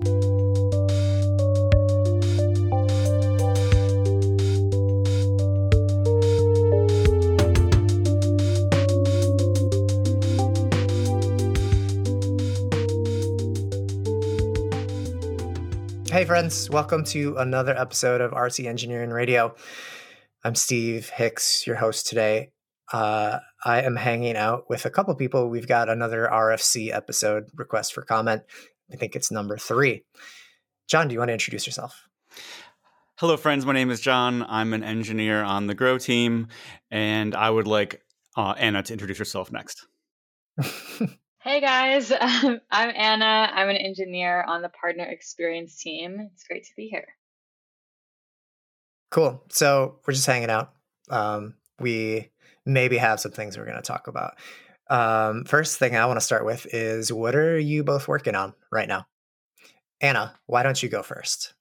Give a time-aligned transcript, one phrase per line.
[0.00, 0.06] Hey,
[16.24, 19.54] friends, welcome to another episode of Artsy Engineering Radio.
[20.42, 22.52] I'm Steve Hicks, your host today.
[22.90, 25.50] Uh, I am hanging out with a couple people.
[25.50, 28.44] We've got another RFC episode request for comment.
[28.92, 30.04] I think it's number three.
[30.88, 32.08] Jon, do you want to introduce yourself?
[33.16, 33.66] Hello, friends.
[33.66, 34.44] My name is Jon.
[34.48, 36.48] I'm an engineer on the Grow team,
[36.90, 38.02] and I would like
[38.36, 39.86] uh, Anna to introduce herself next.
[41.42, 43.50] Hey guys, um, I'm Anna.
[43.54, 46.28] I'm an engineer on the partner experience team.
[46.34, 47.06] It's great to be here.
[49.10, 49.42] Cool.
[49.48, 50.74] So we're just hanging out.
[51.08, 52.30] Um, we
[52.66, 54.34] maybe have some things we're going to talk about.
[54.90, 58.54] Um, first thing I want to start with is what are you both working on
[58.72, 59.06] right now?
[60.00, 61.54] Anna, why don't you go first?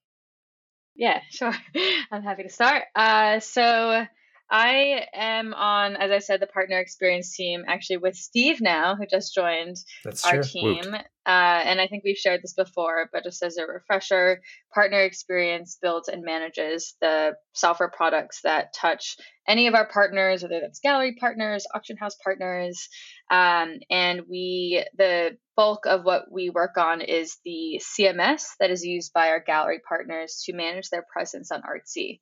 [0.96, 1.54] Yeah, sure.
[2.12, 2.84] I'm happy to start.
[2.96, 4.06] Uh, so
[4.52, 9.06] I am on, as I said, the partner experience team, actually with Steve now, who
[9.06, 10.44] just joined That's our true.
[10.44, 10.96] team.
[10.96, 14.42] Uh, and I think we've shared this before, but just as a refresher,
[14.74, 20.60] partner experience builds and manages the software products that touch any of our partners, whether
[20.60, 22.90] that's gallery partners, auction house partners.
[23.30, 28.84] Um, and we, the bulk of what we work on is the CMS that is
[28.84, 32.22] used by our gallery partners to manage their presence on Artsy.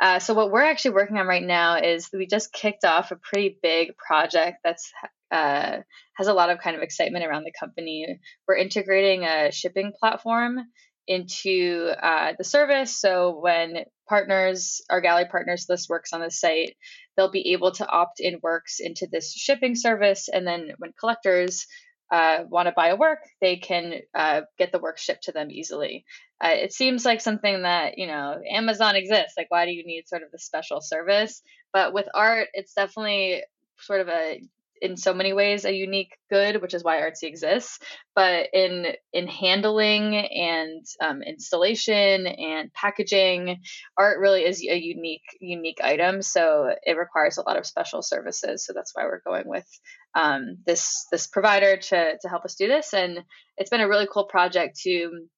[0.00, 3.16] Uh, so what we're actually working on right now is we just kicked off a
[3.16, 4.92] pretty big project that's
[5.30, 5.78] uh,
[6.14, 8.20] has a lot of kind of excitement around the company.
[8.46, 10.58] We're integrating a shipping platform
[11.06, 12.98] into uh, the service.
[12.98, 16.76] So when partners, our gallery partners list works on the site,
[17.16, 20.28] they'll be able to opt in works into this shipping service.
[20.28, 21.66] And then when collectors
[22.10, 25.50] uh, want to buy a work, they can uh, get the work shipped to them
[25.50, 26.04] easily.
[26.42, 29.34] Uh, it seems like something that, you know, Amazon exists.
[29.36, 31.42] Like, why do you need sort of the special service?
[31.72, 33.42] But with art, it's definitely
[33.78, 34.40] sort of a
[34.82, 37.78] in so many ways a unique good, which is why Artsy exists.
[38.14, 43.60] But in in handling and um, installation and packaging,
[43.96, 46.22] art really is a unique unique item.
[46.22, 48.64] So it requires a lot of special services.
[48.64, 49.68] So that's why we're going with
[50.14, 52.92] um, this this provider to to help us do this.
[52.92, 53.20] And
[53.56, 55.28] it's been a really cool project to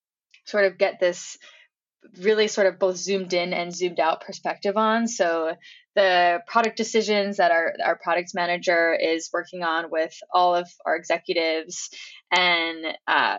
[0.48, 1.36] sort of get this
[2.20, 5.08] really sort of both zoomed in and zoomed out perspective on.
[5.08, 5.54] So
[5.94, 10.96] the product decisions that our, our product manager is working on with all of our
[10.96, 11.90] executives
[12.30, 13.38] and uh,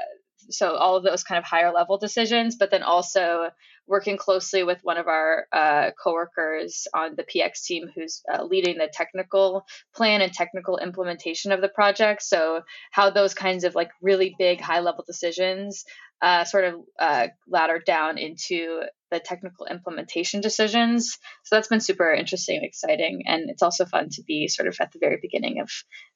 [0.50, 3.50] so all of those kind of higher level decisions, but then also
[3.88, 8.78] working closely with one of our uh, coworkers on the PX team who's uh, leading
[8.78, 9.66] the technical
[9.96, 12.22] plan and technical implementation of the project.
[12.22, 15.86] So how those kinds of like really big high level decisions
[16.22, 18.82] uh, sort of uh, ladder down into
[19.12, 21.18] the technical implementation decisions.
[21.44, 23.24] So that's been super interesting and exciting.
[23.26, 25.72] And it's also fun to be sort of at the very beginning of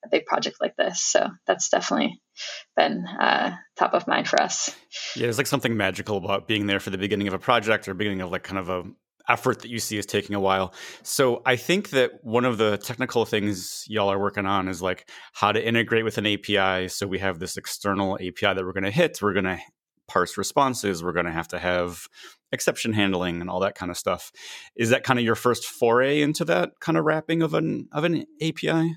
[0.06, 1.02] a big project like this.
[1.02, 2.22] So that's definitely
[2.76, 4.76] been uh, top of mind for us.
[5.16, 7.94] Yeah, there's like something magical about being there for the beginning of a project or
[7.94, 8.84] beginning of like kind of a
[9.30, 10.74] effort that you see is taking a while.
[11.02, 15.10] So I think that one of the technical things y'all are working on is like
[15.34, 16.90] how to integrate with an API.
[16.90, 19.20] So we have this external API that we're going to hit.
[19.22, 19.60] We're going to
[20.08, 21.04] parse responses.
[21.04, 22.08] We're going to have to have
[22.52, 24.32] exception handling and all that kind of stuff.
[24.76, 28.04] Is that kind of your first foray into that kind of wrapping of an of
[28.04, 28.96] an API?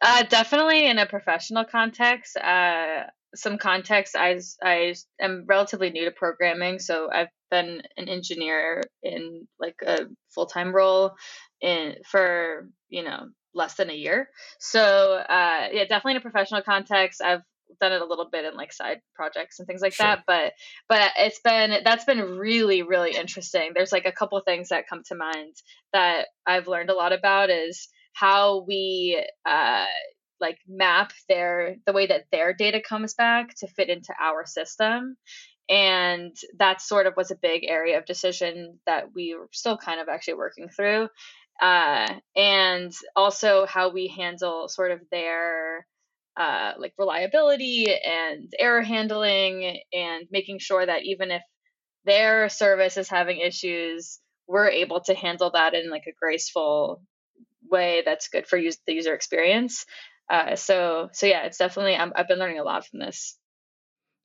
[0.00, 2.36] Uh, definitely in a professional context.
[2.36, 8.82] Uh, some context, I, I am relatively new to programming, so I've been an engineer
[9.02, 11.12] in like a full time role
[11.60, 14.28] in for you know less than a year.
[14.60, 17.20] So uh, yeah, definitely in a professional context.
[17.22, 17.42] I've
[17.80, 20.06] done it a little bit in like side projects and things like sure.
[20.06, 20.52] that but
[20.88, 25.02] but it's been that's been really really interesting there's like a couple things that come
[25.06, 25.54] to mind
[25.92, 29.86] that i've learned a lot about is how we uh
[30.40, 35.16] like map their the way that their data comes back to fit into our system
[35.70, 40.00] and that sort of was a big area of decision that we were still kind
[40.00, 41.08] of actually working through
[41.60, 45.86] uh, and also how we handle sort of their
[46.38, 51.42] uh, like reliability and error handling and making sure that even if
[52.04, 57.02] their service is having issues we're able to handle that in like a graceful
[57.70, 59.84] way that's good for use, the user experience.
[60.30, 63.38] Uh, so so yeah it's definitely i have been learning a lot from this.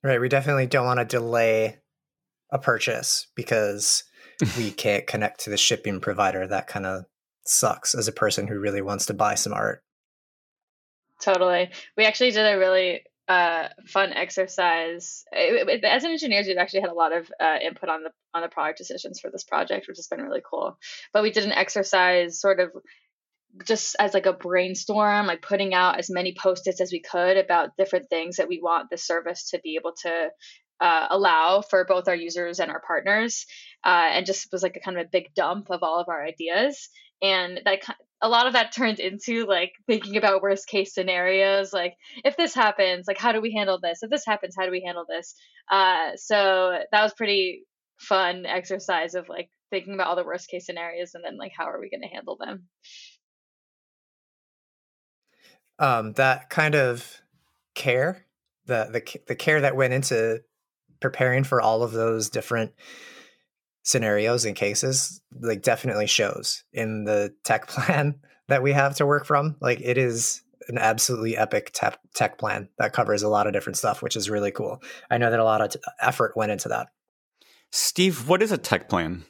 [0.02, 1.78] Right we definitely don't want to delay
[2.50, 4.04] a purchase because
[4.56, 6.46] we can't connect to the shipping provider.
[6.46, 7.04] That kind of
[7.46, 9.82] sucks as a person who really wants to buy some art
[11.24, 11.70] Totally.
[11.96, 15.24] We actually did a really uh, fun exercise.
[15.32, 18.42] It, it, as engineers, we've actually had a lot of uh, input on the on
[18.42, 20.78] the product decisions for this project, which has been really cool.
[21.14, 22.72] But we did an exercise sort of
[23.66, 27.76] just as like a brainstorm, like putting out as many post-its as we could about
[27.78, 30.28] different things that we want the service to be able to
[30.80, 33.46] uh, allow for both our users and our partners,
[33.84, 36.22] uh, and just was like a kind of a big dump of all of our
[36.22, 36.90] ideas.
[37.22, 37.80] And that
[38.24, 41.94] a lot of that turned into like thinking about worst case scenarios, like
[42.24, 44.02] if this happens, like how do we handle this?
[44.02, 45.34] If this happens, how do we handle this?
[45.70, 47.64] Uh, so that was pretty
[47.98, 51.64] fun exercise of like thinking about all the worst case scenarios and then like how
[51.64, 52.64] are we going to handle them
[55.78, 57.20] um, that kind of
[57.74, 58.26] care,
[58.66, 60.42] the the the care that went into
[61.00, 62.72] preparing for all of those different
[63.84, 68.16] scenarios and cases, like definitely shows in the tech plan
[68.48, 69.56] that we have to work from.
[69.60, 73.76] Like it is an absolutely epic tech tech plan that covers a lot of different
[73.76, 74.82] stuff, which is really cool.
[75.10, 76.88] I know that a lot of t- effort went into that.
[77.70, 79.24] Steve, what is a tech plan?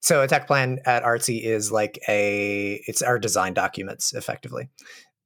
[0.00, 4.68] So a tech plan at Artsy is like a it's our design documents effectively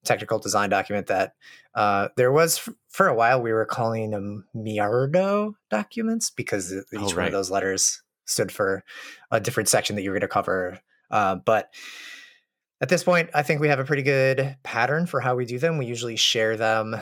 [0.05, 1.35] technical design document that
[1.75, 7.01] uh, there was for a while we were calling them Miardo documents because each oh,
[7.01, 7.17] right.
[7.17, 8.85] one of those letters stood for
[9.31, 10.79] a different section that you were going to cover.
[11.11, 11.73] Uh, but
[12.81, 15.59] at this point, I think we have a pretty good pattern for how we do
[15.59, 15.79] them.
[15.79, 16.95] We usually share them.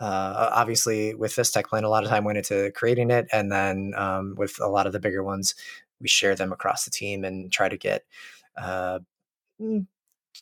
[0.00, 3.50] Uh, obviously, with this tech plan, a lot of time went into creating it, and
[3.50, 5.54] then um, with a lot of the bigger ones,
[6.00, 8.04] we share them across the team and try to get
[8.56, 9.00] uh,
[9.60, 9.86] mm,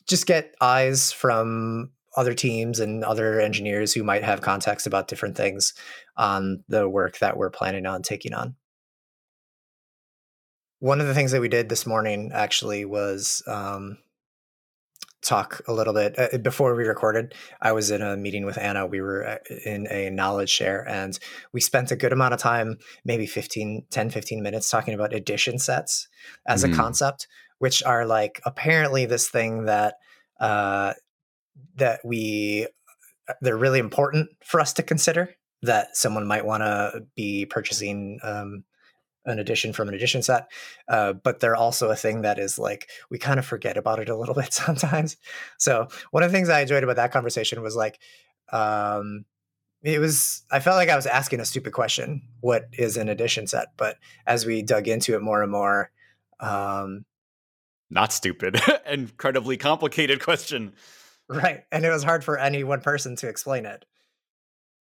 [0.05, 5.37] just get eyes from other teams and other engineers who might have context about different
[5.37, 5.73] things
[6.17, 8.55] on the work that we're planning on taking on.
[10.79, 13.99] One of the things that we did this morning actually was um,
[15.21, 17.33] talk a little bit uh, before we recorded.
[17.61, 18.85] I was in a meeting with Anna.
[18.85, 21.17] We were uh, in a knowledge share and
[21.51, 25.59] we spent a good amount of time, maybe 15, 10, 15 minutes talking about addition
[25.59, 26.07] sets
[26.47, 26.73] as mm-hmm.
[26.73, 27.27] a concept,
[27.59, 29.95] which are like apparently this thing that
[30.39, 30.93] uh,
[31.75, 32.67] that we
[33.29, 38.19] uh, they're really important for us to consider that someone might want to be purchasing
[38.23, 38.63] um,
[39.25, 40.49] an edition from an edition set
[40.87, 44.09] uh, but they're also a thing that is like we kind of forget about it
[44.09, 45.17] a little bit sometimes.
[45.57, 47.99] So one of the things i enjoyed about that conversation was like
[48.51, 49.25] um,
[49.83, 53.47] it was i felt like i was asking a stupid question what is an edition
[53.47, 53.69] set?
[53.77, 55.91] But as we dug into it more and more
[56.39, 57.05] um,
[57.89, 58.59] not stupid.
[58.85, 60.73] Incredibly complicated question
[61.29, 61.63] Right.
[61.71, 63.85] And it was hard for any one person to explain it.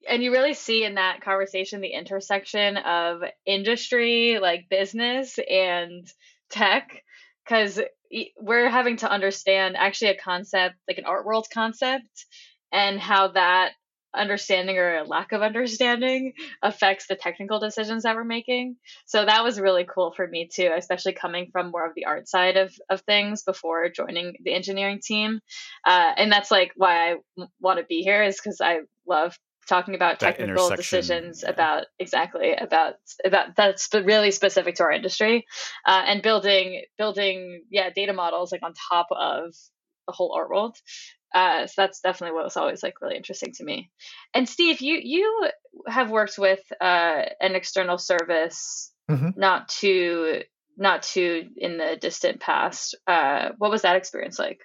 [0.09, 6.05] And you really see in that conversation the intersection of industry, like business and
[6.49, 7.03] tech,
[7.45, 7.79] because
[8.37, 12.25] we're having to understand actually a concept, like an art world concept,
[12.71, 13.71] and how that
[14.15, 18.77] understanding or a lack of understanding affects the technical decisions that we're making.
[19.05, 22.27] So that was really cool for me too, especially coming from more of the art
[22.27, 25.39] side of, of things before joining the engineering team.
[25.85, 27.15] Uh, and that's like why I
[27.59, 29.35] want to be here is because I love
[29.67, 31.51] talking about technical decisions yeah.
[31.51, 32.95] about exactly about
[33.25, 35.45] about that's really specific to our industry
[35.87, 39.53] uh, and building building yeah data models like on top of
[40.07, 40.77] the whole art world
[41.33, 43.89] uh, so that's definitely what was always like really interesting to me.
[44.33, 45.49] And Steve, you you
[45.87, 49.29] have worked with uh, an external service, mm-hmm.
[49.35, 50.43] not too
[50.77, 52.95] not too in the distant past.
[53.07, 54.61] Uh, what was that experience like?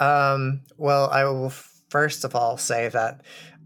[0.00, 1.50] Um, well, I will
[1.90, 3.22] first of all say that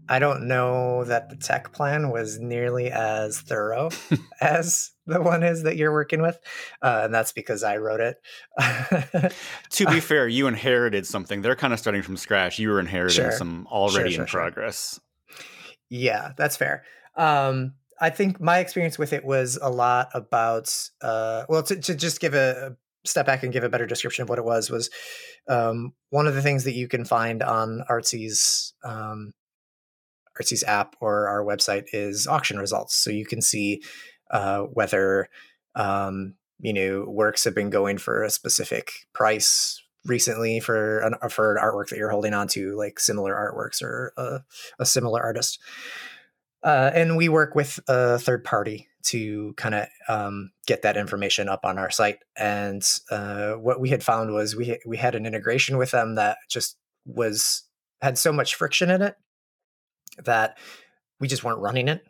[0.07, 3.89] I don't know that the tech plan was nearly as thorough
[4.41, 6.39] as the one is that you're working with,
[6.81, 8.17] uh, and that's because I wrote it.
[9.71, 11.41] to be fair, you inherited something.
[11.41, 12.59] They're kind of starting from scratch.
[12.59, 13.31] You were inheriting sure.
[13.31, 14.99] some already sure, sure, in progress.
[15.89, 16.83] Yeah, that's fair.
[17.15, 21.93] Um, I think my experience with it was a lot about, uh, well, to, to,
[21.93, 22.75] just give a,
[23.05, 24.89] step back and give a better description of what it was was
[25.47, 29.33] um, one of the things that you can find on Artsy's um,
[30.39, 33.81] Artsy's app or our website is auction results, so you can see
[34.31, 35.29] uh, whether
[35.75, 41.55] um, you know works have been going for a specific price recently for an for
[41.55, 44.41] an artwork that you're holding on to, like similar artworks or a,
[44.79, 45.59] a similar artist.
[46.63, 51.49] Uh, and we work with a third party to kind of um, get that information
[51.49, 52.19] up on our site.
[52.37, 56.37] And uh, what we had found was we we had an integration with them that
[56.49, 57.63] just was
[58.01, 59.15] had so much friction in it
[60.23, 60.57] that
[61.19, 62.03] we just weren't running it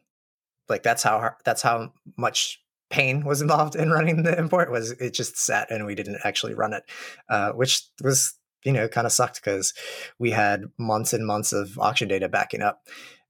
[0.72, 2.60] like that's how that's how much
[2.90, 6.54] pain was involved in running the import was it just sat and we didn't actually
[6.54, 6.84] run it
[7.30, 9.74] uh, which was you know kind of sucked because
[10.20, 12.88] we had months and months of auction data backing up.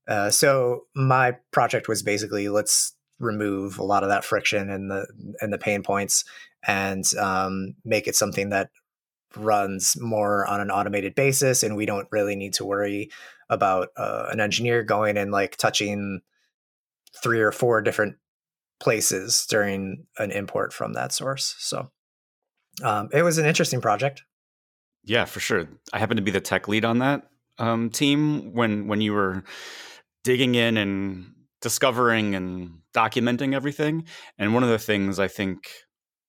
[0.08, 5.06] Uh, so my project was basically let's remove a lot of that friction and the
[5.40, 6.24] and the pain points
[6.66, 8.70] and um, make it something that
[9.36, 13.10] runs more on an automated basis and we don't really need to worry
[13.48, 16.20] about uh, an engineer going and like touching
[17.22, 18.16] three or four different
[18.80, 21.90] places during an import from that source so
[22.82, 24.22] um, it was an interesting project.
[25.04, 25.68] Yeah for sure.
[25.92, 27.24] I happen to be the tech lead on that
[27.58, 29.44] um, team when when you were
[30.24, 34.04] digging in and discovering and documenting everything
[34.38, 35.70] and one of the things i think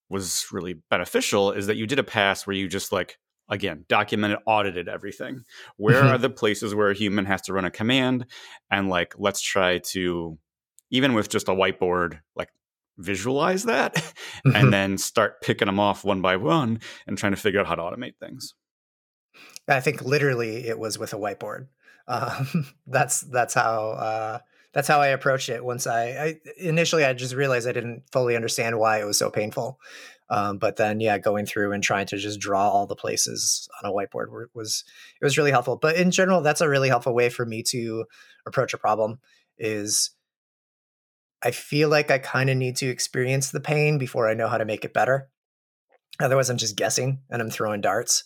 [0.09, 3.17] was really beneficial is that you did a pass where you just like
[3.49, 5.43] again documented audited everything.
[5.77, 6.13] Where mm-hmm.
[6.13, 8.25] are the places where a human has to run a command
[8.71, 10.37] and like let's try to
[10.93, 12.49] even with just a whiteboard like
[12.97, 14.55] visualize that mm-hmm.
[14.55, 17.75] and then start picking them off one by one and trying to figure out how
[17.75, 18.53] to automate things
[19.67, 21.67] i think literally it was with a whiteboard
[22.07, 24.39] um, that's that's how uh,
[24.73, 25.63] that's how I approached it.
[25.63, 29.29] Once I, I, initially I just realized I didn't fully understand why it was so
[29.29, 29.79] painful,
[30.29, 33.89] um, but then yeah, going through and trying to just draw all the places on
[33.89, 34.83] a whiteboard was
[35.21, 35.77] it was really helpful.
[35.77, 38.05] But in general, that's a really helpful way for me to
[38.45, 39.19] approach a problem.
[39.57, 40.09] Is
[41.43, 44.57] I feel like I kind of need to experience the pain before I know how
[44.57, 45.29] to make it better.
[46.19, 48.23] Otherwise, I'm just guessing and I'm throwing darts.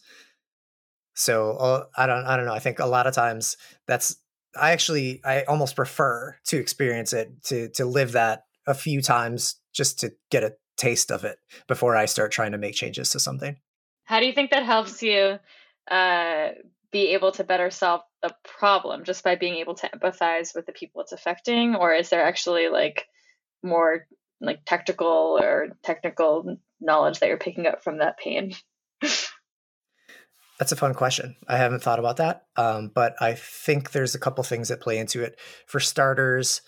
[1.15, 2.53] So uh, I don't I don't know.
[2.53, 3.57] I think a lot of times
[3.87, 4.17] that's
[4.59, 9.55] I actually I almost prefer to experience it to to live that a few times
[9.73, 13.19] just to get a taste of it before I start trying to make changes to
[13.19, 13.57] something.
[14.03, 15.39] How do you think that helps you
[15.89, 16.49] uh,
[16.91, 20.71] be able to better solve the problem just by being able to empathize with the
[20.71, 23.05] people it's affecting, or is there actually like
[23.63, 24.07] more
[24.41, 28.53] like technical or technical knowledge that you're picking up from that pain?
[30.59, 31.35] That's a fun question.
[31.47, 34.97] I haven't thought about that, um, but I think there's a couple things that play
[34.97, 35.39] into it.
[35.67, 36.61] For starters,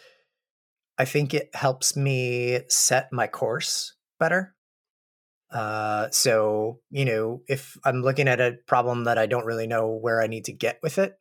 [0.99, 4.53] I think it helps me set my course better.
[5.51, 9.87] Uh, so, you know, if I'm looking at a problem that I don't really know
[9.89, 11.18] where I need to get with it,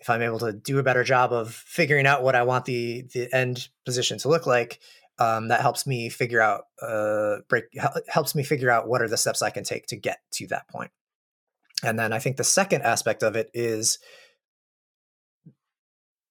[0.00, 3.04] if I'm able to do a better job of figuring out what I want the
[3.12, 4.80] the end position to look like,
[5.18, 7.64] um, that helps me figure out uh, break
[8.08, 10.68] helps me figure out what are the steps I can take to get to that
[10.68, 10.90] point.
[11.82, 13.98] And then I think the second aspect of it is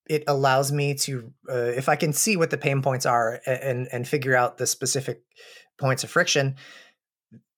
[0.09, 3.87] it allows me to uh, if I can see what the pain points are and
[3.91, 5.21] and figure out the specific
[5.79, 6.55] points of friction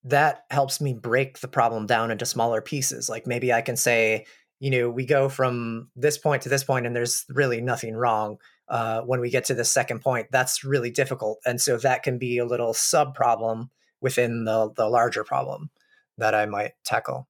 [0.03, 4.25] that helps me break the problem down into smaller pieces like maybe I can say
[4.61, 8.37] you know we go from this point to this point and there's really nothing wrong
[8.69, 12.17] uh, when we get to the second point that's really difficult and so that can
[12.17, 15.69] be a little sub problem within the the larger problem
[16.17, 17.27] that I might tackle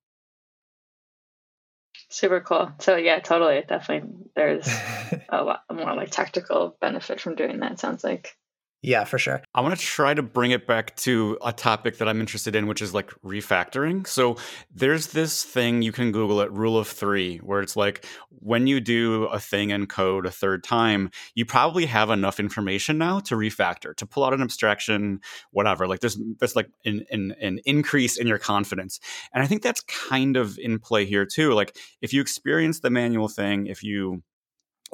[2.11, 2.69] Super cool.
[2.79, 3.63] So yeah, totally.
[3.65, 4.67] Definitely there's
[5.29, 8.35] a lot more like tactical benefit from doing that, sounds like.
[8.83, 9.43] Yeah, for sure.
[9.53, 12.65] I want to try to bring it back to a topic that I'm interested in,
[12.65, 14.07] which is like refactoring.
[14.07, 14.37] So
[14.73, 18.79] there's this thing you can Google it, rule of three, where it's like when you
[18.79, 23.35] do a thing in code a third time, you probably have enough information now to
[23.35, 25.19] refactor, to pull out an abstraction,
[25.51, 25.87] whatever.
[25.87, 28.99] Like there's there's like an, an, an increase in your confidence.
[29.31, 31.53] And I think that's kind of in play here too.
[31.53, 34.23] Like if you experience the manual thing, if you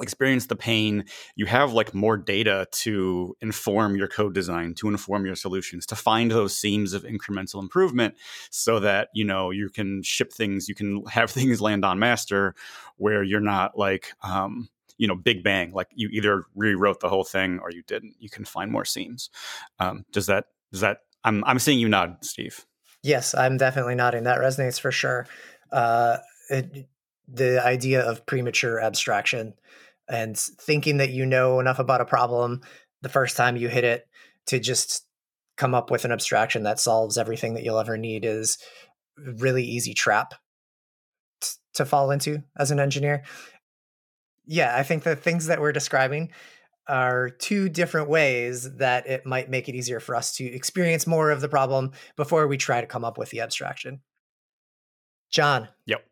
[0.00, 5.26] experience the pain you have like more data to inform your code design to inform
[5.26, 8.14] your solutions to find those seams of incremental improvement
[8.50, 12.54] so that you know you can ship things you can have things land on master
[12.96, 17.24] where you're not like um, you know big bang like you either rewrote the whole
[17.24, 18.14] thing or you didn't.
[18.18, 19.30] You can find more seams.
[19.78, 22.66] Um, does that does that i'm i'm seeing you nod steve.
[23.02, 24.24] Yes i'm definitely nodding.
[24.24, 25.26] That resonates for sure.
[25.72, 26.18] Uh,
[26.50, 26.88] it,
[27.26, 29.54] the idea of premature abstraction
[30.08, 32.62] and thinking that you know enough about a problem
[33.02, 34.06] the first time you hit it
[34.46, 35.06] to just
[35.56, 38.58] come up with an abstraction that solves everything that you'll ever need is
[39.16, 40.34] really easy trap
[41.40, 43.24] t- to fall into as an engineer.
[44.46, 46.30] Yeah, I think the things that we're describing
[46.86, 51.30] are two different ways that it might make it easier for us to experience more
[51.30, 54.00] of the problem before we try to come up with the abstraction.
[55.30, 55.68] Jon.
[55.84, 56.06] Yep.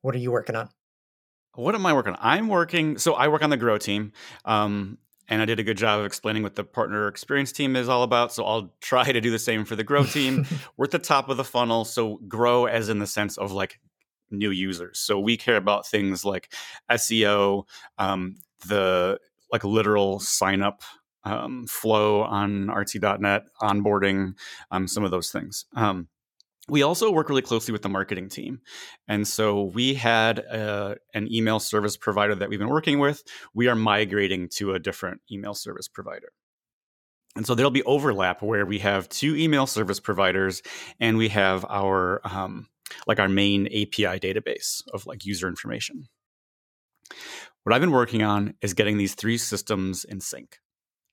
[0.00, 0.70] What are you working on?
[1.56, 2.18] What am I working on?
[2.20, 4.12] I'm working, so I work on the Grow team.
[4.44, 4.98] Um,
[5.28, 8.02] and I did a good job of explaining what the partner experience team is all
[8.02, 8.32] about.
[8.32, 10.46] So I'll try to do the same for the Grow team.
[10.76, 11.84] We're at the top of the funnel.
[11.84, 13.80] So grow as in the sense of like
[14.30, 14.98] new users.
[14.98, 16.52] So we care about things like
[16.90, 17.64] SEO,
[17.98, 18.36] um,
[18.66, 19.18] the
[19.52, 20.82] like literal sign up
[21.24, 24.34] um, flow on artsy.net, onboarding,
[24.70, 25.66] um, some of those things.
[25.74, 26.08] Um,
[26.68, 28.60] we also work really closely with the marketing team.
[29.06, 33.22] And so we had uh, an email service provider that we've been working with.
[33.54, 36.32] We are migrating to a different email service provider.
[37.36, 40.62] And so there'll be overlap where we have two email service providers
[40.98, 42.68] and we have our um,
[43.06, 46.08] like our main API database of like user information.
[47.62, 50.58] What I've been working on is getting these three systems in sync.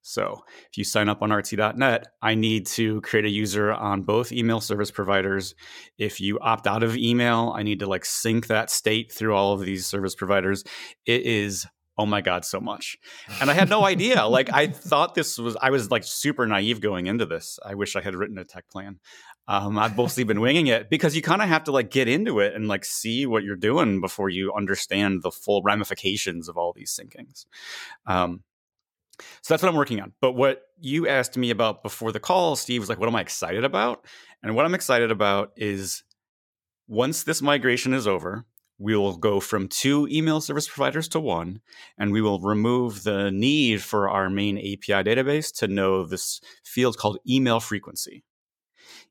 [0.04, 4.34] So if you sign up on artsy.net, I need to create a user on both
[4.34, 5.56] email service providers.
[5.98, 9.54] If you opt out of email, I need to like sync that state through all
[9.54, 10.66] of these service providers.
[11.06, 11.66] It is
[11.98, 12.98] oh my god so much.
[13.40, 14.26] And i had no idea.
[14.26, 17.58] Like i thought this was i was like super naive going into this.
[17.66, 19.00] I wish i had written a tech plan.
[19.48, 22.40] Um, i've mostly been winging it because you kind of have to like get into
[22.40, 26.74] it and like see what you're doing before you understand the full ramifications of all
[26.74, 27.46] these syncings.
[28.06, 28.42] Um,
[29.20, 30.14] so that's what I'm working on.
[30.22, 33.22] But what you asked me about before the call, Steve, was like, what am I
[33.22, 34.06] excited about?
[34.42, 36.04] And what I'm excited about is
[36.88, 38.46] once this migration is over,
[38.80, 41.62] we will go from two email service providers to one,
[41.98, 46.98] and we will remove the need for our main API database to know this field
[46.98, 48.24] called email frequency.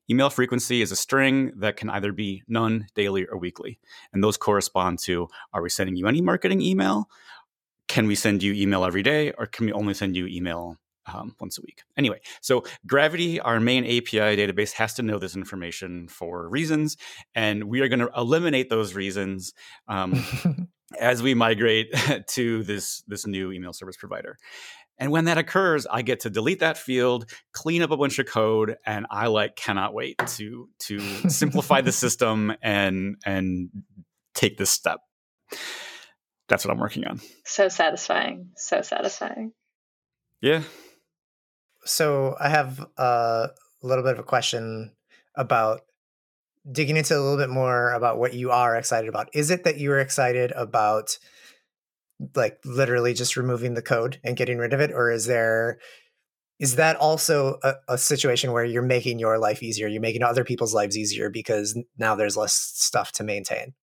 [0.09, 3.79] Email frequency is a string that can either be none, daily, or weekly.
[4.11, 7.09] And those correspond to are we sending you any marketing email?
[7.93, 11.35] Can we send you email every day or can we only send you email um,
[11.39, 11.83] once a week.
[11.95, 16.97] Anyway, so Gravity, our main API database, has to know this information for reasons,
[17.35, 19.53] and we are going to eliminate those reasons
[19.87, 20.25] um,
[20.99, 21.93] as we migrate
[22.29, 24.37] to this this new email service provider.
[24.97, 28.25] And when that occurs, I get to delete that field, clean up a bunch of
[28.25, 33.69] code, and I like cannot wait to to simplify the system and and
[34.33, 35.01] take this step
[36.47, 37.19] that's what I'm working on.
[37.45, 38.49] So satisfying.
[38.55, 39.53] So satisfying.
[40.41, 40.63] Yeah.
[41.85, 44.91] So I have uh, a little bit of a question
[45.35, 45.81] about
[46.69, 49.29] digging into a little bit more about what you are excited about.
[49.33, 51.17] Is it that you're excited about
[52.35, 55.79] like literally just removing the code and getting rid of it or is there
[56.59, 60.43] is that also a, a, situation where you're making your life easier you're making other
[60.43, 63.73] people's lives easier because now there's less stuff to maintain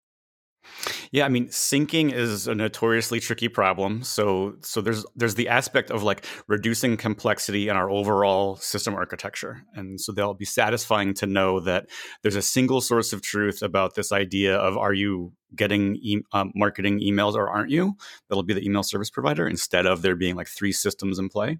[1.12, 4.02] yeah, I mean, syncing is a notoriously tricky problem.
[4.02, 9.62] So, so there's there's the aspect of like reducing complexity in our overall system architecture,
[9.74, 11.86] and so they'll be satisfying to know that
[12.22, 16.52] there's a single source of truth about this idea of are you getting e- um,
[16.54, 17.96] marketing emails or aren't you?
[18.28, 21.58] That'll be the email service provider instead of there being like three systems in play.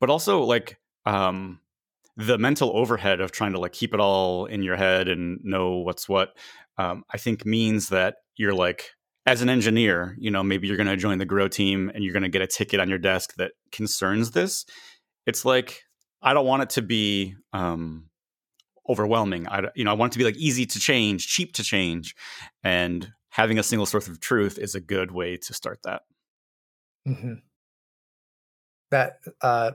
[0.00, 1.60] But also like um,
[2.16, 5.78] the mental overhead of trying to like keep it all in your head and know
[5.78, 6.36] what's what
[6.78, 8.90] um, I think means that you're like,
[9.26, 12.14] as an engineer, you know, maybe you're going to join the grow team and you're
[12.14, 14.64] going to get a ticket on your desk that concerns this.
[15.26, 15.82] It's like,
[16.22, 18.08] I don't want it to be um,
[18.88, 19.46] overwhelming.
[19.46, 22.14] I, you know, I want it to be like easy to change, cheap to change,
[22.64, 26.02] and having a single source of truth is a good way to start that.
[27.06, 27.34] Mm-hmm.
[28.90, 29.72] That uh,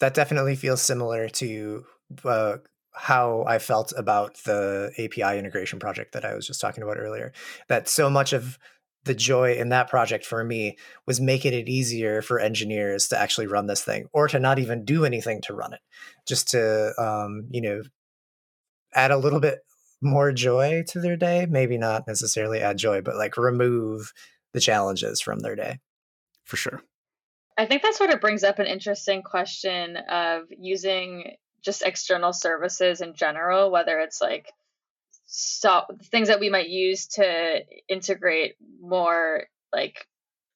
[0.00, 1.84] that definitely feels similar to
[2.24, 2.56] uh,
[2.94, 7.32] how I felt about the API integration project that I was just talking about earlier.
[7.68, 8.58] That so much of
[9.04, 13.46] the joy in that project for me was making it easier for engineers to actually
[13.46, 15.80] run this thing or to not even do anything to run it,
[16.26, 17.82] just to, um, you know,
[18.94, 19.58] add a little bit
[20.00, 21.46] more joy to their day.
[21.48, 24.12] Maybe not necessarily add joy, but like remove
[24.52, 25.80] the challenges from their day.
[26.44, 26.82] For sure.
[27.56, 33.00] I think that sort of brings up an interesting question of using just external services
[33.00, 34.52] in general, whether it's like
[35.26, 40.06] so things that we might use to integrate more like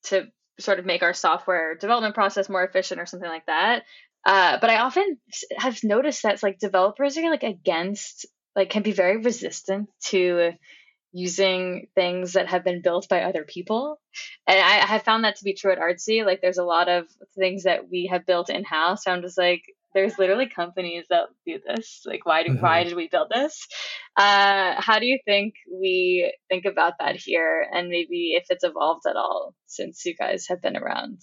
[0.04, 0.26] to
[0.60, 3.84] sort of make our software development process more efficient or something like that.
[4.24, 5.18] Uh, but I often
[5.56, 10.52] have noticed that like developers are like against like can be very resistant to
[11.12, 14.00] using things that have been built by other people.
[14.46, 16.24] And I, I have found that to be true at Artsy.
[16.24, 19.04] Like there's a lot of things that we have built in house.
[19.04, 19.62] So I'm just like,
[19.94, 22.02] there's literally companies that do this.
[22.04, 22.62] Like, why do mm-hmm.
[22.62, 23.66] why did we build this?
[24.16, 29.06] Uh, how do you think we think about that here, and maybe if it's evolved
[29.08, 31.20] at all since you guys have been around?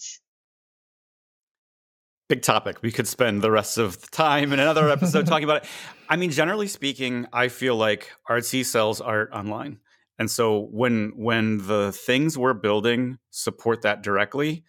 [2.28, 2.82] Big topic.
[2.82, 5.70] We could spend the rest of the time in another episode talking about it.
[6.10, 9.80] I mean, generally speaking, I feel like Artsy sells art online,
[10.18, 14.64] and so when when the things we're building support that directly,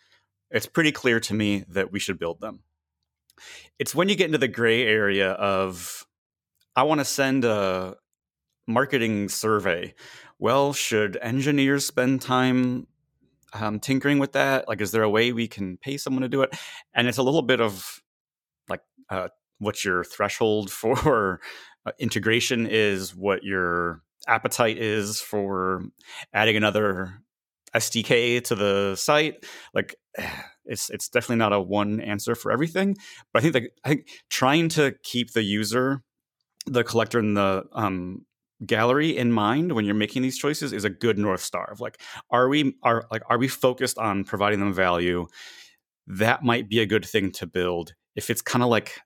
[0.50, 2.62] it's pretty clear to me that we should build them
[3.78, 6.06] it's when you get into the gray area of
[6.74, 7.96] I want to send a
[8.66, 9.94] marketing survey.
[10.38, 12.86] Well, should engineers spend time
[13.54, 14.68] um, tinkering with that?
[14.68, 16.54] Like, is there a way we can pay someone to do it?
[16.94, 18.02] And it's a little bit of
[18.68, 21.40] like, uh, what's your threshold for
[21.86, 25.84] uh, integration is, what your appetite is for
[26.32, 27.22] adding another
[27.74, 29.46] SDK to the site.
[29.72, 29.94] Like
[30.66, 32.96] it's it's definitely not a one answer for everything.
[33.32, 36.02] But I think that I think trying to keep the user,
[36.66, 38.26] the collector, and the um,
[38.64, 42.00] gallery in mind when you're making these choices is a good north star of like
[42.30, 45.26] are we are like are we focused on providing them value?
[46.06, 47.94] That might be a good thing to build.
[48.14, 49.00] If it's kind of like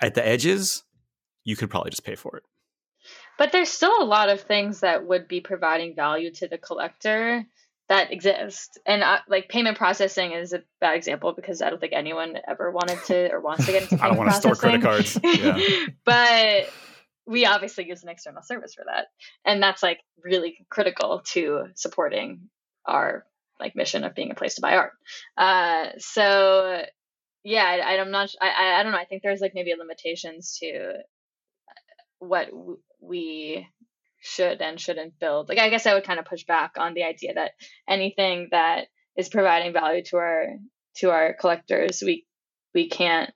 [0.00, 0.84] at the edges
[1.44, 2.44] you could probably just pay for it.
[3.38, 7.44] But there's still a lot of things that would be providing value to the collector
[7.88, 8.78] that exist.
[8.86, 12.70] And uh, like payment processing is a bad example because i don't think anyone ever
[12.70, 15.18] wanted to or wants to get into i don't want to store credit cards.
[15.22, 15.58] Yeah.
[16.04, 16.70] but
[17.26, 19.06] we obviously use an external service for that.
[19.44, 22.48] And that's like really critical to supporting
[22.84, 23.24] our
[23.60, 24.92] like mission of being a place to buy art.
[25.36, 26.82] Uh, so
[27.44, 28.98] yeah I, i'm not I, I don't know.
[28.98, 30.94] I think there's like maybe limitations to
[32.18, 32.48] what
[33.00, 33.66] we
[34.22, 37.02] should and shouldn't build like i guess i would kind of push back on the
[37.02, 37.52] idea that
[37.88, 40.46] anything that is providing value to our
[40.94, 42.24] to our collectors we
[42.74, 43.32] we can't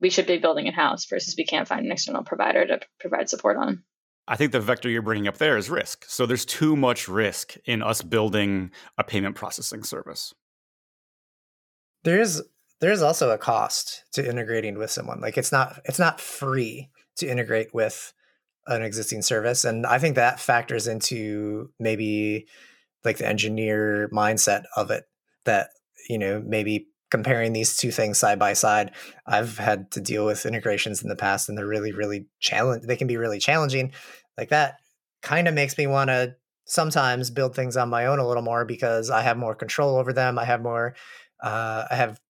[0.00, 3.28] we should be building in house versus we can't find an external provider to provide
[3.30, 3.82] support on.
[4.28, 6.04] I think the vector you're bringing up there is risk.
[6.08, 10.34] So there's too much risk in us building a payment processing service.
[12.04, 12.42] There's
[12.80, 15.20] there's also a cost to integrating with someone.
[15.20, 18.12] Like it's not it's not free to integrate with
[18.66, 22.46] an existing service and I think that factors into maybe
[23.04, 25.04] like the engineer mindset of it
[25.44, 25.68] that
[26.08, 28.90] you know maybe comparing these two things side by side.
[29.24, 32.96] I've had to deal with integrations in the past and they're really, really challenge they
[32.96, 33.92] can be really challenging.
[34.36, 34.78] Like that
[35.22, 38.64] kind of makes me want to sometimes build things on my own a little more
[38.64, 40.40] because I have more control over them.
[40.40, 40.96] I have more
[41.40, 42.20] uh, I have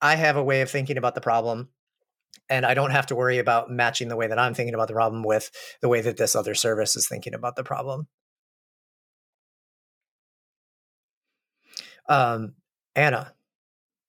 [0.00, 1.70] I have a way of thinking about the problem
[2.48, 4.94] and I don't have to worry about matching the way that I'm thinking about the
[4.94, 8.08] problem with the way that this other service is thinking about the problem.
[12.08, 12.54] Um,
[12.94, 13.34] Anna,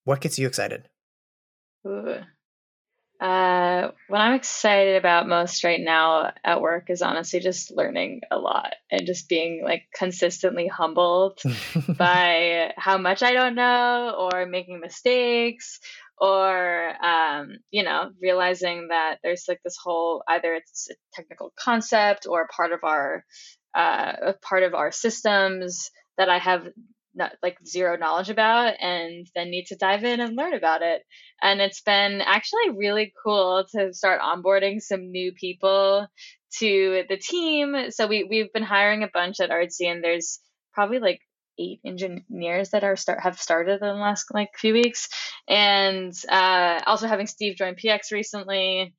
[0.04, 0.88] what gets you excited?
[1.88, 2.16] Ooh.
[3.20, 8.38] Uh, what I'm excited about most right now at work is honestly just learning a
[8.38, 11.42] lot and just being like consistently humbled
[11.98, 15.80] by how much I don't know or making mistakes
[16.20, 22.26] or um, you know realizing that there's like this whole either it's a technical concept
[22.28, 23.24] or part of our
[23.76, 26.68] uh, part of our systems that I have
[27.18, 31.02] not, like zero knowledge about and then need to dive in and learn about it.
[31.42, 36.08] And it's been actually really cool to start onboarding some new people
[36.60, 37.76] to the team.
[37.90, 40.40] So we we've been hiring a bunch at Artsy and there's
[40.74, 41.20] probably like
[41.60, 45.10] eight engineers that are start have started in the last like few weeks
[45.48, 48.94] and uh, also having steve join px recently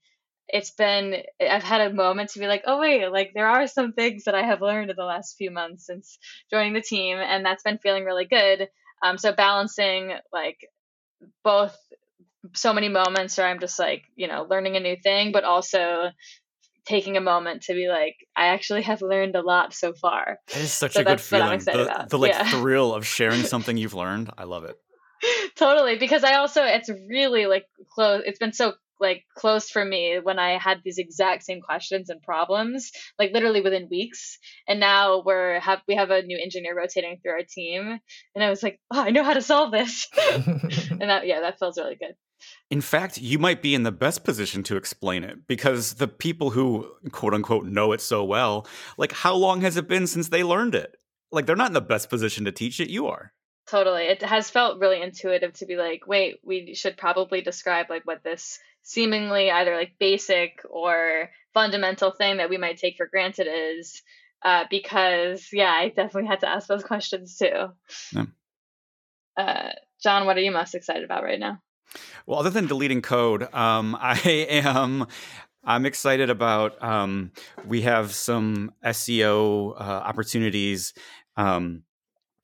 [0.49, 3.92] it's been I've had a moment to be like, oh wait, like there are some
[3.92, 6.18] things that I have learned in the last few months since
[6.51, 8.68] joining the team, and that's been feeling really good.
[9.03, 10.66] Um, so balancing like
[11.44, 11.77] both
[12.55, 16.11] so many moments where I'm just like, you know, learning a new thing, but also
[16.88, 20.38] taking a moment to be like, I actually have learned a lot so far.
[20.48, 21.59] It is such so a good feeling.
[21.59, 22.48] The, the, like yeah.
[22.48, 24.31] thrill of sharing something you've learned.
[24.38, 24.77] I love it.
[25.57, 25.98] totally.
[25.98, 30.38] Because I also it's really like close it's been so like close for me when
[30.38, 34.38] I had these exact same questions and problems, like literally within weeks.
[34.66, 37.98] And now we're have we have a new engineer rotating through our team,
[38.35, 41.59] and I was like, oh, I know how to solve this, and that yeah, that
[41.59, 42.14] feels really good.
[42.70, 46.51] In fact, you might be in the best position to explain it because the people
[46.51, 50.44] who quote unquote know it so well, like how long has it been since they
[50.44, 50.96] learned it?
[51.31, 53.33] Like they're not in the best position to teach it, you are.
[53.66, 54.05] Totally.
[54.05, 58.24] It has felt really intuitive to be like, wait, we should probably describe like what
[58.24, 64.03] this seemingly either like basic or fundamental thing that we might take for granted is
[64.42, 67.68] uh, because yeah i definitely had to ask those questions too
[68.14, 68.24] yeah.
[69.37, 69.72] uh,
[70.03, 71.61] jon what are you most excited about right now
[72.27, 75.07] well other than deleting code um, i am
[75.64, 77.31] i'm excited about um,
[77.66, 80.94] we have some seo uh, opportunities
[81.37, 81.83] um,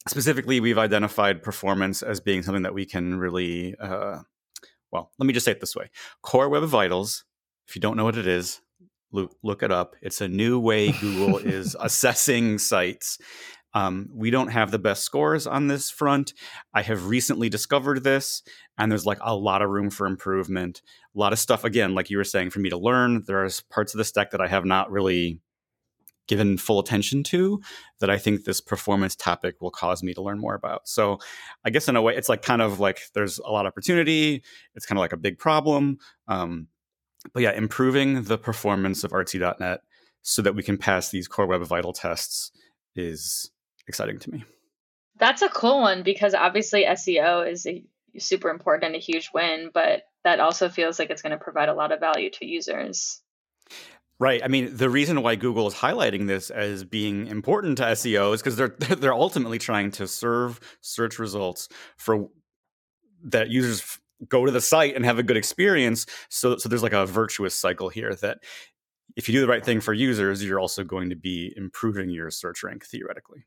[0.09, 4.19] specifically we've identified performance as being something that we can really uh,
[4.95, 5.91] well, let me just say it this way
[6.23, 7.25] Core Web Vitals,
[7.69, 8.61] if you don't know what it is,
[9.11, 9.97] look, look it up.
[10.01, 13.19] It's a new way Google is assessing sites.
[13.75, 16.33] Um, we don't have the best scores on this front.
[16.73, 18.43] I have recently discovered this,
[18.79, 20.81] and there's like a lot of room for improvement.
[21.15, 23.25] A lot of stuff, again, like you were saying, for me to learn.
[23.27, 25.41] There are parts of the stack that I have not really
[26.27, 27.61] given full attention to
[28.01, 30.89] that I think this performance topic will cause me to learn more about.
[30.89, 31.19] So
[31.65, 34.43] I guess in a way, it's like kind of like there's a lot of opportunity.
[34.75, 35.99] It's kind of like a big problem.
[36.29, 36.69] Um,
[37.33, 39.81] but yeah, improving the performance of artsy.net
[40.23, 42.53] so that we can pass these core web vital tests
[42.97, 43.51] is
[43.89, 44.45] exciting to me.
[45.19, 47.85] That's a cool one because obviously SEO is a
[48.19, 51.69] super important and a huge win, but that also feels like it's going to provide
[51.69, 53.21] a lot of value to users.
[54.21, 54.43] Right.
[54.45, 58.41] I mean, the reason why Google is highlighting this as being important to SEO is
[58.41, 62.29] because they're they're ultimately trying to serve search results for
[63.25, 66.07] that users go to the site and have a good experience.
[66.29, 68.39] So so there's like a virtuous cycle here that
[69.17, 72.31] if you do the right thing for users, you're also going to be improving your
[72.31, 73.45] search rank theoretically.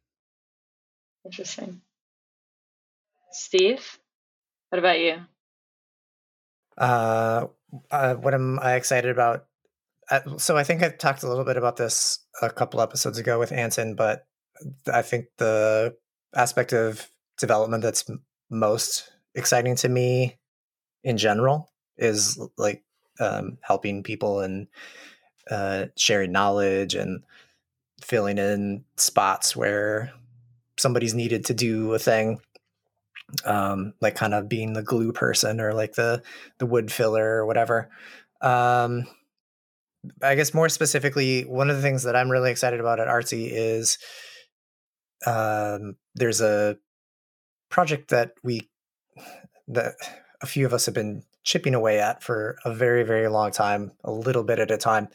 [1.25, 1.81] Interesting.
[3.31, 3.99] Steve,
[4.69, 5.17] what about you?
[6.77, 7.47] Uh,
[7.91, 9.45] uh, what am I excited about?
[10.09, 13.39] Uh, so I think I talked a little bit about this a couple episodes ago
[13.39, 14.25] with Anton, but
[14.91, 15.95] I think the
[16.35, 20.37] aspect of development that's m- most exciting to me
[21.03, 22.83] in general is like
[23.19, 24.67] um, helping people and
[25.49, 27.23] uh, sharing knowledge and
[28.01, 30.11] filling in spots where
[30.77, 32.39] somebody's needed to do a thing
[33.45, 36.23] um, like kind of being the glue person or like the
[36.59, 37.89] the wood filler or whatever.
[38.41, 39.05] Um,
[40.21, 43.49] i guess more specifically one of the things that i'm really excited about at artsy
[43.51, 43.97] is
[45.25, 46.77] um, there's a
[47.69, 48.69] project that we
[49.67, 49.95] that
[50.41, 53.91] a few of us have been chipping away at for a very very long time
[54.03, 55.07] a little bit at a time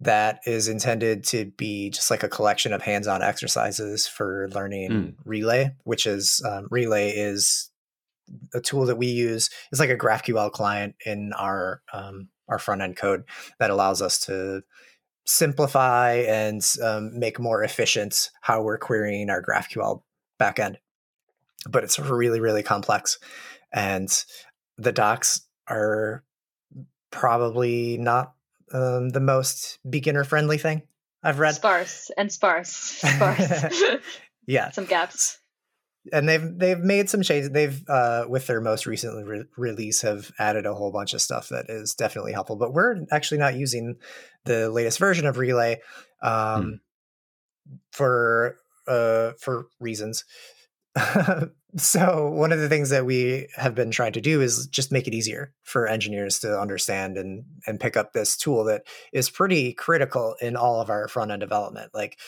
[0.00, 5.14] that is intended to be just like a collection of hands-on exercises for learning mm.
[5.24, 7.70] relay which is um, relay is
[8.54, 12.82] a tool that we use it's like a graphql client in our um, our front
[12.82, 13.24] end code
[13.58, 14.62] that allows us to
[15.24, 20.02] simplify and um, make more efficient how we're querying our graphql
[20.40, 20.76] backend
[21.68, 23.18] but it's really really complex
[23.72, 24.24] and
[24.76, 26.24] the docs are
[27.10, 28.34] probably not
[28.72, 30.82] um, the most beginner friendly thing
[31.22, 31.54] I've read.
[31.54, 33.82] Sparse and sparse, sparse.
[34.46, 35.38] yeah, some gaps.
[36.12, 37.50] And they've they've made some changes.
[37.50, 41.48] They've uh, with their most recent re- release have added a whole bunch of stuff
[41.48, 42.56] that is definitely helpful.
[42.56, 43.96] But we're actually not using
[44.44, 45.80] the latest version of Relay
[46.22, 47.74] um, hmm.
[47.92, 50.24] for uh, for reasons.
[51.76, 55.06] so one of the things that we have been trying to do is just make
[55.06, 59.74] it easier for engineers to understand and and pick up this tool that is pretty
[59.74, 61.90] critical in all of our front end development.
[61.92, 62.18] Like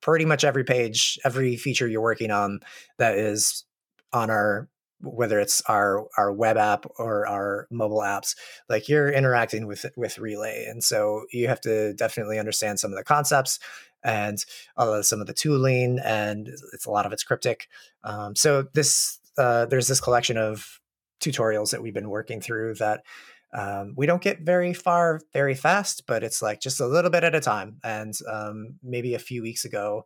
[0.00, 2.60] pretty much every page every feature you're working on
[2.98, 3.64] that is
[4.12, 4.68] on our
[5.00, 8.34] whether it's our our web app or our mobile apps
[8.68, 10.66] like you're interacting with with relay.
[10.68, 13.60] And so you have to definitely understand some of the concepts
[14.02, 14.44] and
[14.76, 17.68] uh, some of the tooling and it's a lot of it's cryptic
[18.04, 20.80] um, so this uh, there's this collection of
[21.20, 23.02] tutorials that we've been working through that
[23.52, 27.24] um, we don't get very far very fast but it's like just a little bit
[27.24, 30.04] at a time and um, maybe a few weeks ago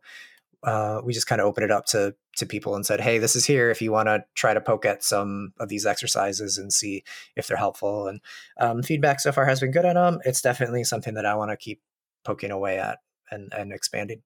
[0.63, 3.35] uh, we just kind of opened it up to to people and said, "Hey, this
[3.35, 3.69] is here.
[3.69, 7.03] If you want to try to poke at some of these exercises and see
[7.35, 8.19] if they're helpful." And
[8.59, 10.19] um, feedback so far has been good on them.
[10.25, 11.81] It's definitely something that I want to keep
[12.25, 12.99] poking away at
[13.31, 14.21] and and expanding.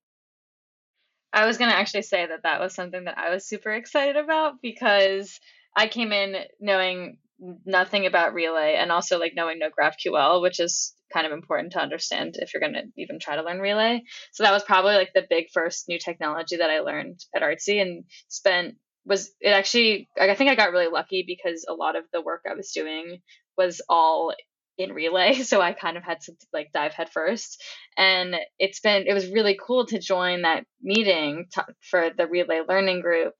[1.33, 4.17] I was going to actually say that that was something that I was super excited
[4.17, 5.39] about because
[5.75, 7.17] I came in knowing
[7.65, 11.81] nothing about relay and also like knowing no graphql which is kind of important to
[11.81, 14.01] understand if you're going to even try to learn relay.
[14.31, 17.81] So that was probably like the big first new technology that i learned at artsy
[17.81, 22.03] and spent was it actually i think i got really lucky because a lot of
[22.13, 23.19] the work i was doing
[23.57, 24.33] was all
[24.77, 27.61] in relay so i kind of had to like dive headfirst.
[27.97, 32.61] And it's been it was really cool to join that meeting to, for the relay
[32.67, 33.35] learning group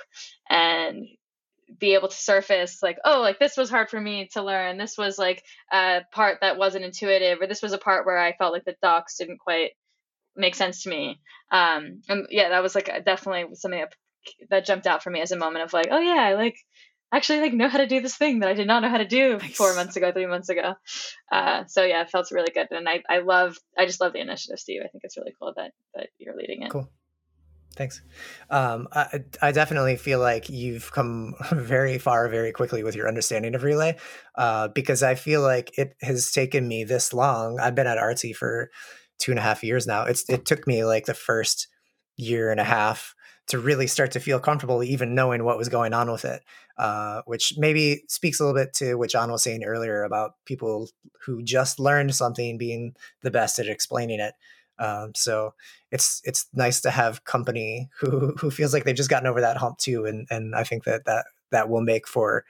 [0.49, 1.05] and
[1.79, 4.77] be able to surface like oh like this was hard for me to learn.
[4.77, 8.33] This was like a part that wasn't intuitive or this was a part where i
[8.33, 9.71] felt like the docs didn't quite
[10.35, 11.19] make sense to me.
[11.51, 13.93] Um and yeah that was like definitely something that,
[14.49, 16.57] that jumped out for me as a moment of like oh yeah like
[17.13, 19.07] actually like know how to do this thing that i did not know how to
[19.07, 19.55] do nice.
[19.55, 20.73] four months ago three months ago
[21.31, 24.19] uh so yeah it felt really good and i i love i just love the
[24.19, 26.89] initiative steve i think it's really cool that that you're leading it cool
[27.75, 28.01] Thanks.
[28.51, 33.55] Um, I, I, definitely feel like you've come very far very quickly with your understanding
[33.55, 33.97] of relay
[34.35, 37.59] uh, because I feel like it has taken me this long.
[37.59, 38.69] I've been at Artsy for
[39.17, 40.03] two and a half years now.
[40.03, 41.67] It's it took me like the first
[42.15, 43.15] year and a half
[43.47, 46.41] to really start to feel comfortable even knowing what was going on with it,
[46.77, 50.89] uh, which maybe speaks a little bit to what Jon was saying earlier about people
[51.25, 54.33] who just learned something being the best at explaining it.
[54.79, 55.53] Um, so
[55.91, 59.57] it's it's nice to have company who who feels like they've just gotten over that
[59.57, 62.45] hump too, and and I think that that that will make for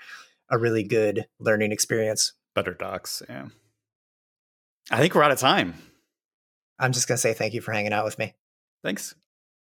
[0.50, 2.34] a really good learning experience.
[2.54, 3.48] Better docs, yeah.
[4.92, 5.74] I think we're out of time.
[6.78, 8.34] I'm just going to say thank you for hanging out with me.
[8.84, 9.16] Thanks.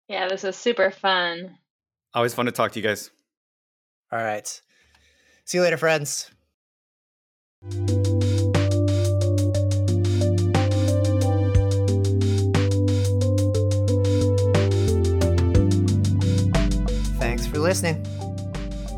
[0.08, 1.58] Yeah, this was super fun.
[2.14, 3.12] Always fun to talk to you guys.
[4.12, 4.62] All right.
[5.44, 6.32] See you later, friends.
[17.20, 18.06] Thanks for listening.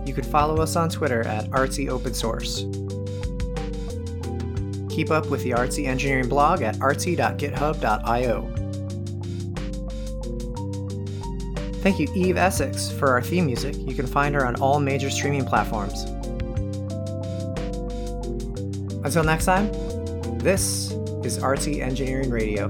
[0.05, 2.65] You can follow us on Twitter at Artsy Open Source.
[4.93, 8.58] Keep up with the Artsy Engineering blog at artsy.github.io.
[11.81, 13.75] Thank you, Eve Essex, for our theme music.
[13.77, 16.03] You can find her on all major streaming platforms.
[19.05, 19.71] Until next time,
[20.39, 20.91] this
[21.23, 22.69] is Artsy Engineering Radio.